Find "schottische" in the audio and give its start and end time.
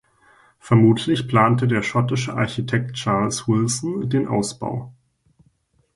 1.83-2.33